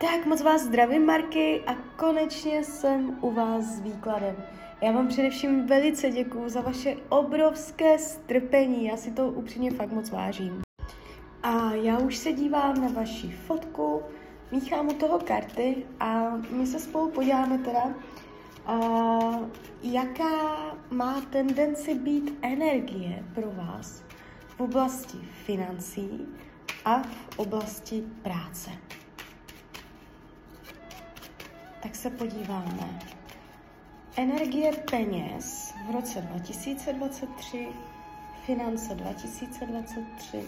Tak 0.00 0.26
moc 0.26 0.42
vás 0.42 0.62
zdravím, 0.62 1.06
Marky, 1.06 1.62
a 1.66 1.74
konečně 1.74 2.64
jsem 2.64 3.18
u 3.20 3.30
vás 3.30 3.64
s 3.64 3.80
výkladem. 3.80 4.36
Já 4.82 4.92
vám 4.92 5.08
především 5.08 5.66
velice 5.66 6.10
děkuju 6.10 6.48
za 6.48 6.60
vaše 6.60 6.96
obrovské 7.08 7.98
strpení, 7.98 8.86
já 8.86 8.96
si 8.96 9.10
to 9.10 9.26
upřímně 9.26 9.70
fakt 9.70 9.92
moc 9.92 10.10
vážím. 10.10 10.62
A 11.42 11.72
já 11.72 11.98
už 11.98 12.16
se 12.16 12.32
dívám 12.32 12.80
na 12.80 12.88
vaši 12.88 13.28
fotku, 13.28 14.02
míchám 14.52 14.88
u 14.88 14.92
toho 14.92 15.18
karty 15.18 15.86
a 16.00 16.36
my 16.50 16.66
se 16.66 16.78
spolu 16.78 17.10
podíváme 17.10 17.58
teda, 17.58 17.94
a 18.66 18.78
jaká 19.82 20.76
má 20.90 21.20
tendenci 21.20 21.94
být 21.94 22.38
energie 22.42 23.24
pro 23.34 23.50
vás 23.50 24.02
v 24.46 24.60
oblasti 24.60 25.18
financí 25.44 26.28
a 26.84 27.02
v 27.02 27.38
oblasti 27.38 28.04
práce. 28.22 28.70
Tak 31.88 31.96
se 31.96 32.10
podíváme. 32.10 33.00
Energie 34.16 34.72
peněz 34.90 35.74
v 35.88 35.94
roce 35.94 36.20
2023, 36.20 37.68
finance 38.46 38.94
2023, 38.94 40.46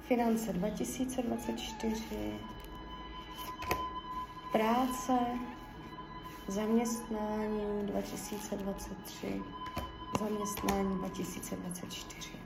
finance 0.00 0.52
2024, 0.52 2.32
práce, 4.52 5.12
zaměstnání 6.48 7.86
2023, 7.86 9.42
zaměstnání 10.18 10.98
2024. 10.98 12.43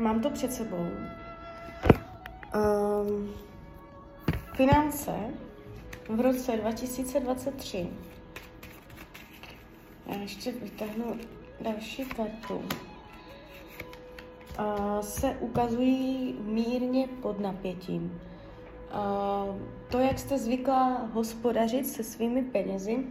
Mám 0.00 0.20
to 0.20 0.30
před 0.30 0.52
sebou. 0.52 0.86
Um, 2.54 3.34
finance 4.54 5.14
v 6.08 6.20
roce 6.20 6.56
2023. 6.56 7.88
Já 10.06 10.16
ještě 10.16 10.52
vytáhnu 10.52 11.18
další 11.60 12.04
kartu. 12.04 12.54
Uh, 12.54 12.62
se 15.00 15.36
ukazují 15.40 16.36
mírně 16.40 17.08
pod 17.22 17.40
napětím. 17.40 18.20
Uh, 18.94 19.56
to, 19.90 19.98
jak 19.98 20.18
jste 20.18 20.38
zvykla 20.38 21.08
hospodařit 21.12 21.86
se 21.86 22.04
svými 22.04 22.42
penězi, 22.42 22.96
uh, 22.96 23.04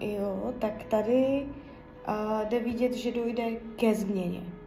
jo, 0.00 0.54
tak 0.58 0.84
tady 0.84 1.46
uh, 2.08 2.48
jde 2.48 2.58
vidět, 2.58 2.94
že 2.94 3.12
dojde 3.12 3.50
ke 3.76 3.94
změně. 3.94 4.59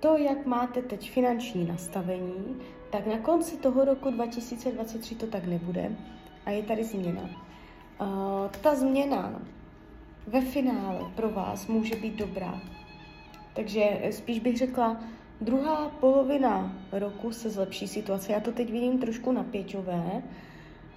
To, 0.00 0.16
jak 0.16 0.46
máte 0.46 0.82
teď 0.82 1.10
finanční 1.10 1.64
nastavení, 1.64 2.56
tak 2.90 3.06
na 3.06 3.18
konci 3.18 3.56
toho 3.56 3.84
roku 3.84 4.10
2023 4.10 5.14
to 5.14 5.26
tak 5.26 5.44
nebude 5.44 5.92
a 6.46 6.50
je 6.50 6.62
tady 6.62 6.84
změna. 6.84 7.22
Uh, 7.22 8.06
ta 8.60 8.74
změna 8.74 9.42
ve 10.26 10.40
finále 10.40 11.00
pro 11.14 11.30
vás 11.30 11.66
může 11.66 11.96
být 11.96 12.16
dobrá. 12.16 12.60
Takže 13.54 14.00
spíš 14.10 14.38
bych 14.38 14.56
řekla, 14.56 15.00
druhá 15.40 15.88
polovina 15.88 16.72
roku 16.92 17.32
se 17.32 17.50
zlepší 17.50 17.88
situace. 17.88 18.32
Já 18.32 18.40
to 18.40 18.52
teď 18.52 18.70
vidím 18.70 18.98
trošku 18.98 19.32
napěťové, 19.32 20.22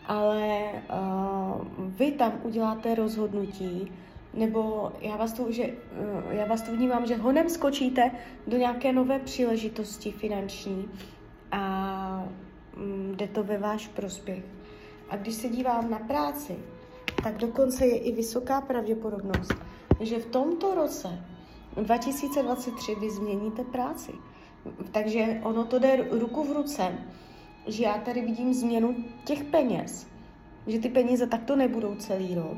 ale 0.05 0.59
uh, 0.73 1.61
vy 1.77 2.11
tam 2.11 2.33
uděláte 2.43 2.95
rozhodnutí, 2.95 3.91
nebo 4.33 4.91
já 5.01 5.15
vás, 5.15 5.33
tu, 5.33 5.51
že, 5.51 5.63
uh, 5.63 6.33
já 6.33 6.45
vás 6.45 6.61
tu 6.61 6.71
vnímám, 6.71 7.05
že 7.05 7.16
honem 7.16 7.49
skočíte 7.49 8.11
do 8.47 8.57
nějaké 8.57 8.94
nové 8.94 9.19
příležitosti 9.19 10.11
finanční 10.11 10.89
a 11.51 12.27
um, 12.77 13.16
jde 13.16 13.27
to 13.27 13.43
ve 13.43 13.57
váš 13.57 13.88
prospěch. 13.88 14.43
A 15.09 15.16
když 15.16 15.35
se 15.35 15.49
dívám 15.49 15.89
na 15.89 15.99
práci, 15.99 16.55
tak 17.23 17.38
dokonce 17.38 17.85
je 17.85 17.97
i 17.97 18.11
vysoká 18.11 18.61
pravděpodobnost, 18.61 19.53
že 19.99 20.19
v 20.19 20.25
tomto 20.25 20.75
roce 20.75 21.25
2023 21.75 22.95
vy 22.95 23.09
změníte 23.09 23.63
práci. 23.63 24.11
Takže 24.91 25.39
ono 25.43 25.66
to 25.66 25.79
jde 25.79 26.07
ruku 26.11 26.43
v 26.43 26.51
ruce, 26.51 26.97
že 27.67 27.83
já 27.83 27.97
tady 27.97 28.22
vidím 28.22 28.53
změnu 28.53 28.95
těch 29.25 29.43
peněz, 29.43 30.07
že 30.67 30.79
ty 30.79 30.89
peníze 30.89 31.27
takto 31.27 31.55
nebudou 31.55 31.95
celý 31.95 32.35
rok, 32.35 32.57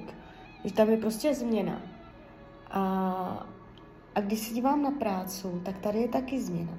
že 0.66 0.74
tam 0.74 0.90
je 0.90 0.98
prostě 0.98 1.34
změna. 1.34 1.82
A, 2.72 3.48
a 4.16 4.22
když 4.22 4.40
se 4.40 4.54
dívám 4.54 4.82
na 4.82 4.92
prácu, 4.92 5.62
tak 5.66 5.78
tady 5.78 6.00
je 6.00 6.08
taky 6.08 6.42
změna. 6.42 6.78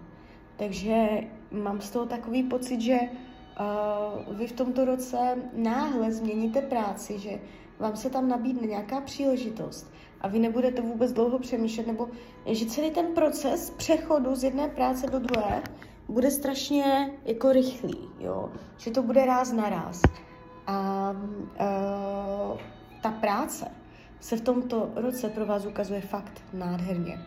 Takže 0.57 1.09
mám 1.51 1.81
z 1.81 1.91
toho 1.91 2.07
takový 2.07 2.43
pocit, 2.43 2.81
že 2.81 2.99
uh, 3.01 4.37
vy 4.37 4.47
v 4.47 4.53
tomto 4.53 4.85
roce 4.85 5.37
náhle 5.53 6.13
změníte 6.13 6.63
práci, 6.63 7.19
že 7.19 7.31
vám 7.79 7.97
se 7.97 8.11
tam 8.11 8.29
nabídne 8.29 8.67
nějaká 8.67 9.01
příležitost 9.01 9.93
a 10.21 10.29
vy 10.29 10.39
nebudete 10.39 10.83
vůbec 10.83 11.13
dlouho 11.13 11.39
přemýšlet, 11.39 11.87
nebo 11.87 12.09
že 12.47 12.67
celý 12.67 12.91
ten 12.91 13.07
proces 13.07 13.71
přechodu 13.71 14.35
z 14.35 14.45
jedné 14.45 14.69
práce 14.69 15.07
do 15.07 15.19
druhé 15.19 15.63
bude 16.09 16.31
strašně 16.31 17.11
jako 17.25 17.53
rychlý, 17.53 18.09
jo? 18.21 18.51
že 18.77 18.91
to 18.91 19.03
bude 19.03 19.27
ráz 19.27 19.53
na 19.53 19.69
ráz. 19.69 20.03
A 20.67 21.11
uh, 21.13 22.59
ta 23.03 23.11
práce 23.11 23.76
se 24.21 24.37
v 24.37 24.41
tomto 24.41 24.91
roce 24.95 25.29
pro 25.29 25.47
vás 25.47 25.67
ukazuje 25.67 26.01
fakt 26.01 26.43
nádherně. 26.53 27.19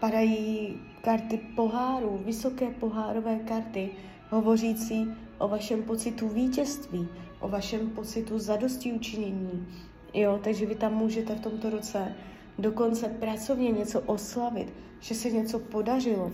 Padají 0.00 0.80
karty 1.02 1.40
pohárů, 1.56 2.20
vysoké 2.24 2.70
pohárové 2.70 3.38
karty, 3.38 3.90
hovořící 4.30 5.08
o 5.38 5.48
vašem 5.48 5.82
pocitu 5.82 6.28
vítězství, 6.28 7.08
o 7.40 7.48
vašem 7.48 7.90
pocitu 7.90 8.38
zadosti 8.38 8.92
učinění. 8.92 9.66
Jo, 10.14 10.40
takže 10.44 10.66
vy 10.66 10.74
tam 10.74 10.94
můžete 10.94 11.34
v 11.34 11.40
tomto 11.40 11.70
roce 11.70 12.14
dokonce 12.58 13.08
pracovně 13.08 13.70
něco 13.70 14.00
oslavit, 14.00 14.72
že 15.00 15.14
se 15.14 15.30
něco 15.30 15.58
podařilo. 15.58 16.32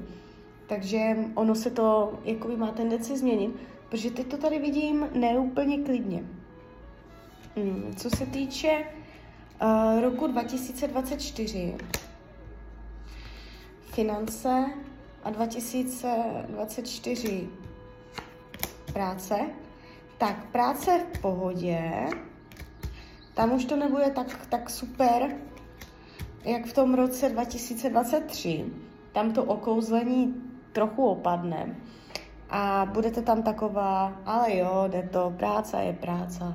Takže 0.66 1.16
ono 1.34 1.54
se 1.54 1.70
to 1.70 2.18
jako 2.24 2.56
má 2.56 2.70
tendenci 2.70 3.18
změnit, 3.18 3.50
protože 3.88 4.10
teď 4.10 4.26
to 4.26 4.36
tady 4.36 4.58
vidím 4.58 5.08
neúplně 5.14 5.78
klidně. 5.78 6.24
Hmm, 7.56 7.94
co 7.96 8.10
se 8.10 8.26
týče 8.26 8.84
uh, 9.62 10.00
roku 10.00 10.26
2024, 10.26 11.76
finance 13.82 14.66
a 15.24 15.30
2024 15.30 17.48
práce, 18.92 19.40
tak 20.18 20.46
práce 20.46 21.06
v 21.12 21.18
pohodě, 21.18 22.08
tam 23.34 23.52
už 23.52 23.64
to 23.64 23.76
nebude 23.76 24.10
tak, 24.10 24.46
tak 24.46 24.70
super, 24.70 25.36
jak 26.44 26.66
v 26.66 26.72
tom 26.72 26.94
roce 26.94 27.28
2023. 27.28 28.64
Tam 29.12 29.32
to 29.32 29.44
okouzlení 29.44 30.34
trochu 30.72 31.06
opadne. 31.06 31.76
A 32.50 32.86
budete 32.92 33.22
tam 33.22 33.42
taková, 33.42 34.12
ale 34.26 34.56
jo, 34.56 34.84
jde 34.88 35.08
to, 35.12 35.34
práce 35.36 35.82
je 35.82 35.92
práce, 35.92 36.54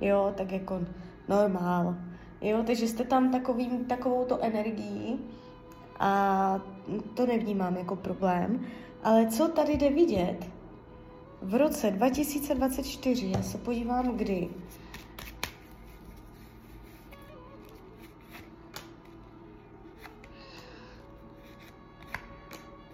jo, 0.00 0.32
tak 0.36 0.52
jako 0.52 0.80
normál, 1.28 1.96
jo, 2.44 2.62
takže 2.66 2.88
jste 2.88 3.04
tam 3.04 3.30
takovým, 3.30 3.84
takovou 3.84 4.24
to 4.24 4.42
energií 4.42 5.20
a 5.98 6.60
to 7.14 7.26
nevnímám 7.26 7.76
jako 7.76 7.96
problém, 7.96 8.66
ale 9.02 9.26
co 9.26 9.48
tady 9.48 9.72
jde 9.72 9.90
vidět, 9.90 10.46
v 11.42 11.54
roce 11.54 11.90
2024, 11.90 13.30
já 13.30 13.42
se 13.42 13.58
podívám 13.58 14.16
kdy, 14.16 14.48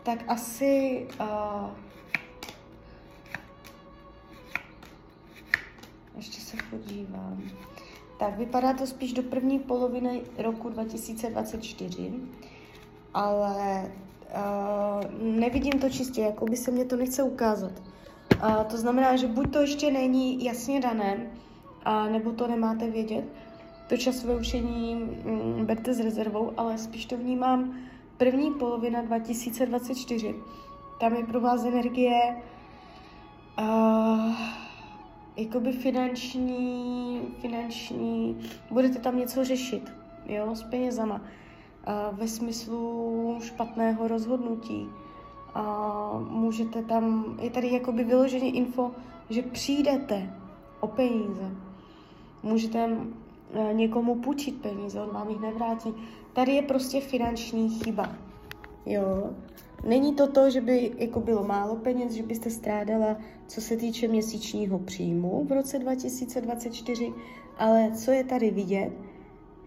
tak 0.02 0.24
asi 0.28 1.06
uh, 1.20 1.70
ještě 6.16 6.40
se 6.40 6.56
podívám. 6.70 7.42
Tak 8.20 8.38
vypadá 8.38 8.72
to 8.72 8.86
spíš 8.86 9.12
do 9.12 9.22
první 9.22 9.58
poloviny 9.58 10.22
roku 10.38 10.68
2024, 10.68 12.12
ale 13.14 13.92
uh, 14.34 15.34
nevidím 15.40 15.72
to 15.80 15.90
čistě, 15.90 16.20
jako 16.20 16.44
by 16.44 16.56
se 16.56 16.70
mě 16.70 16.84
to 16.84 16.96
nechce 16.96 17.22
ukázat. 17.22 17.72
Uh, 18.42 18.64
to 18.64 18.76
znamená, 18.76 19.16
že 19.16 19.26
buď 19.26 19.52
to 19.52 19.60
ještě 19.60 19.90
není 19.90 20.44
jasně 20.44 20.80
dané, 20.80 21.30
a 21.84 22.06
nebo 22.06 22.32
to 22.32 22.48
nemáte 22.48 22.90
vědět. 22.90 23.24
To 23.88 23.96
časové 23.96 24.36
učení 24.36 24.94
mm, 24.94 25.66
berte 25.66 25.94
s 25.94 26.00
rezervou, 26.00 26.52
ale 26.56 26.78
spíš 26.78 27.06
to 27.06 27.16
vnímám 27.16 27.74
první 28.16 28.50
polovina 28.50 29.02
2024. 29.02 30.34
Tam 31.00 31.14
je 31.14 31.24
pro 31.24 31.40
vás 31.40 31.64
energie 31.64 32.42
uh, 33.58 34.34
jakoby 35.40 35.72
finanční, 35.72 37.20
finanční, 37.40 38.40
budete 38.70 38.98
tam 38.98 39.18
něco 39.18 39.44
řešit, 39.44 39.92
jo, 40.26 40.54
s 40.54 40.62
penězama, 40.62 41.14
uh, 41.14 42.18
ve 42.18 42.28
smyslu 42.28 43.38
špatného 43.42 44.08
rozhodnutí. 44.08 44.88
Uh, 45.56 46.20
můžete 46.30 46.82
tam, 46.82 47.36
je 47.42 47.50
tady 47.50 47.72
jakoby 47.72 48.04
vyloženě 48.04 48.50
info, 48.50 48.90
že 49.30 49.42
přijdete 49.42 50.34
o 50.80 50.86
peníze. 50.86 51.50
Můžete 52.42 52.86
uh, 52.86 53.72
někomu 53.72 54.14
půjčit 54.14 54.62
peníze, 54.62 55.02
on 55.02 55.14
vám 55.14 55.28
jich 55.28 55.40
nevrátí. 55.40 55.94
Tady 56.32 56.52
je 56.52 56.62
prostě 56.62 57.00
finanční 57.00 57.70
chyba. 57.70 58.08
Jo. 58.86 59.30
Není 59.84 60.14
to 60.14 60.26
to, 60.26 60.50
že 60.50 60.60
by 60.60 60.92
jako 60.98 61.20
bylo 61.20 61.44
málo 61.44 61.76
peněz, 61.76 62.12
že 62.12 62.22
byste 62.22 62.50
strádala, 62.50 63.16
co 63.46 63.60
se 63.60 63.76
týče 63.76 64.08
měsíčního 64.08 64.78
příjmu 64.78 65.44
v 65.48 65.52
roce 65.52 65.78
2024, 65.78 67.12
ale 67.58 67.90
co 67.94 68.10
je 68.10 68.24
tady 68.24 68.50
vidět? 68.50 68.92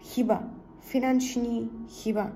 Chyba. 0.00 0.44
Finanční 0.80 1.70
chyba. 1.88 2.32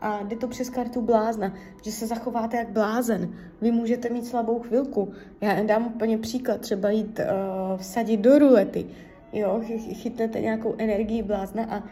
A 0.00 0.22
jde 0.22 0.36
to 0.36 0.48
přes 0.48 0.70
kartu 0.70 1.00
blázna, 1.00 1.54
že 1.84 1.92
se 1.92 2.06
zachováte 2.06 2.56
jak 2.56 2.68
blázen. 2.68 3.34
Vy 3.60 3.72
můžete 3.72 4.08
mít 4.08 4.26
slabou 4.26 4.60
chvilku. 4.60 5.12
Já 5.40 5.62
dám 5.62 5.86
úplně 5.86 6.18
příklad, 6.18 6.60
třeba 6.60 6.90
jít 6.90 7.20
uh, 7.20 7.80
vsadit 7.80 8.20
do 8.20 8.38
rulety. 8.38 8.86
Jo, 9.32 9.60
chytnete 9.92 10.40
nějakou 10.40 10.74
energii 10.78 11.22
blázna 11.22 11.64
a 11.64 11.82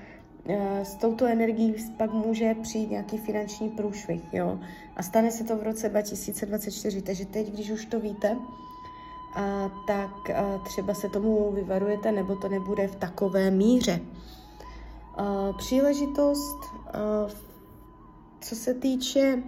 s 0.83 0.95
touto 0.95 1.27
energií 1.27 1.75
pak 1.97 2.13
může 2.13 2.55
přijít 2.63 2.91
nějaký 2.91 3.19
finanční 3.19 3.69
průšvih, 3.69 4.23
jo. 4.33 4.59
A 4.97 5.03
stane 5.03 5.31
se 5.31 5.45
to 5.45 5.57
v 5.57 5.63
roce 5.63 5.89
2024, 5.89 7.03
takže 7.03 7.27
teď, 7.27 7.53
když 7.53 7.71
už 7.71 7.87
to 7.87 8.01
víte, 8.01 8.37
a, 9.35 9.71
tak 9.87 10.31
a, 10.31 10.59
třeba 10.59 10.95
se 10.95 11.09
tomu 11.09 11.53
vyvarujete, 11.53 12.13
nebo 12.13 12.37
to 12.37 12.49
nebude 12.49 12.89
v 12.89 12.97
takové 12.97 13.51
míře. 13.51 14.01
A, 15.15 15.53
příležitost, 15.59 16.59
a, 16.87 16.91
co 18.41 18.57
se 18.57 18.75
týče 18.75 19.43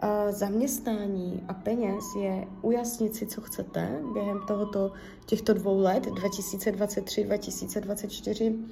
a, 0.00 0.32
zaměstnání 0.32 1.44
a 1.48 1.54
peněz, 1.54 2.04
je 2.20 2.46
ujasnit 2.62 3.14
si, 3.14 3.26
co 3.26 3.40
chcete 3.40 4.00
během 4.12 4.40
tohoto, 4.46 4.92
těchto 5.26 5.54
dvou 5.54 5.78
let, 5.78 6.06
2023-2024, 6.06 8.64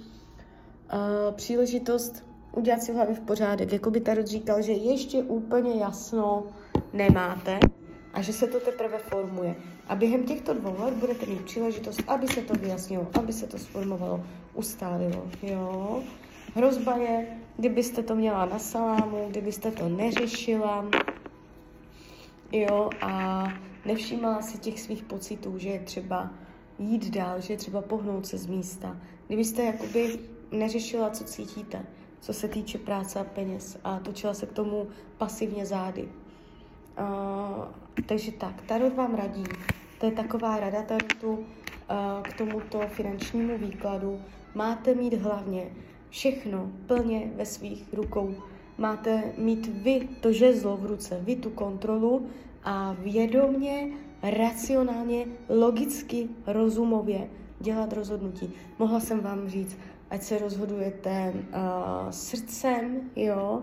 uh, 0.92 1.34
příležitost 1.34 2.24
udělat 2.52 2.82
si 2.82 2.92
hlavy 2.92 3.14
v 3.14 3.20
pořádek. 3.20 3.72
Jako 3.72 3.90
by 3.90 4.00
Tarot 4.00 4.26
říkal, 4.26 4.62
že 4.62 4.72
ještě 4.72 5.22
úplně 5.22 5.74
jasno 5.74 6.46
nemáte 6.92 7.58
a 8.12 8.22
že 8.22 8.32
se 8.32 8.46
to 8.46 8.60
teprve 8.60 8.98
formuje. 8.98 9.54
A 9.88 9.94
během 9.94 10.24
těchto 10.24 10.54
dvou 10.54 10.76
let 10.78 10.94
budete 10.94 11.26
mít 11.26 11.44
příležitost, 11.44 12.02
aby 12.06 12.28
se 12.28 12.40
to 12.40 12.54
vyjasnilo, 12.54 13.06
aby 13.18 13.32
se 13.32 13.46
to 13.46 13.58
sformovalo, 13.58 14.24
ustálilo. 14.54 15.26
Jo? 15.42 16.02
Hrozba 16.54 16.96
je, 16.96 17.26
kdybyste 17.56 18.02
to 18.02 18.14
měla 18.14 18.44
na 18.44 18.58
salámu, 18.58 19.26
kdybyste 19.30 19.70
to 19.70 19.88
neřešila, 19.88 20.84
jo, 22.52 22.90
a 23.00 23.44
nevšímala 23.84 24.42
si 24.42 24.58
těch 24.58 24.80
svých 24.80 25.02
pocitů, 25.02 25.58
že 25.58 25.68
je 25.68 25.80
třeba 25.80 26.30
jít 26.78 27.10
dál, 27.10 27.40
že 27.40 27.52
je 27.52 27.56
třeba 27.56 27.82
pohnout 27.82 28.26
se 28.26 28.38
z 28.38 28.46
místa. 28.46 28.96
Kdybyste 29.26 29.62
jakoby 29.62 30.18
neřešila, 30.54 31.10
co 31.10 31.24
cítíte, 31.24 31.86
co 32.20 32.32
se 32.32 32.48
týče 32.48 32.78
práce 32.78 33.20
a 33.20 33.24
peněz 33.24 33.78
a 33.84 33.98
točila 33.98 34.34
se 34.34 34.46
k 34.46 34.52
tomu 34.52 34.86
pasivně 35.18 35.66
zády. 35.66 36.08
Uh, 36.98 37.64
takže 38.06 38.32
tak, 38.32 38.62
Tarot 38.62 38.94
vám 38.94 39.14
radí, 39.14 39.44
to 40.00 40.06
je 40.06 40.12
taková 40.12 40.60
rada 40.60 40.82
Tarotu 40.82 41.30
uh, 41.32 41.36
k 42.22 42.32
tomuto 42.32 42.80
finančnímu 42.88 43.58
výkladu. 43.58 44.20
Máte 44.54 44.94
mít 44.94 45.14
hlavně 45.14 45.70
všechno 46.10 46.70
plně 46.86 47.30
ve 47.36 47.46
svých 47.46 47.84
rukou. 47.92 48.34
Máte 48.78 49.22
mít 49.38 49.66
vy 49.66 50.08
to 50.20 50.32
žezlo 50.32 50.76
v 50.76 50.86
ruce, 50.86 51.20
vy 51.22 51.36
tu 51.36 51.50
kontrolu 51.50 52.26
a 52.64 52.96
vědomně, 52.98 53.88
racionálně, 54.22 55.26
logicky, 55.48 56.28
rozumově 56.46 57.28
dělat 57.60 57.92
rozhodnutí. 57.92 58.52
Mohla 58.78 59.00
jsem 59.00 59.20
vám 59.20 59.48
říct, 59.48 59.78
ať 60.10 60.22
se 60.22 60.38
rozhodujete 60.38 61.32
uh, 61.34 62.10
srdcem, 62.10 63.00
jo, 63.16 63.62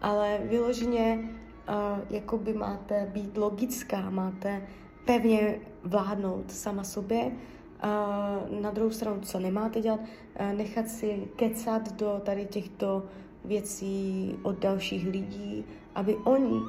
ale 0.00 0.38
vyloženě 0.44 1.18
uh, 1.18 2.00
jako 2.10 2.38
by 2.38 2.52
máte 2.52 3.10
být 3.12 3.36
logická, 3.36 4.10
máte 4.10 4.62
pevně 5.04 5.58
vládnout 5.82 6.50
sama 6.50 6.84
sobě, 6.84 7.24
uh, 7.24 8.60
na 8.60 8.70
druhou 8.70 8.90
stranu, 8.90 9.20
co 9.20 9.38
nemáte 9.38 9.80
dělat, 9.80 10.00
uh, 10.00 10.52
nechat 10.52 10.88
si 10.88 11.28
kecat 11.36 11.92
do 11.92 12.20
tady 12.24 12.46
těchto 12.46 13.02
věcí 13.44 14.34
od 14.42 14.58
dalších 14.58 15.06
lidí, 15.06 15.64
aby 15.94 16.16
oni 16.16 16.52
uh, 16.52 16.62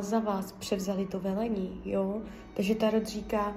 za 0.00 0.18
vás 0.18 0.52
převzali 0.52 1.06
to 1.06 1.20
velení, 1.20 1.80
jo. 1.84 2.22
Takže 2.54 2.74
Tarot 2.74 3.06
říká, 3.06 3.56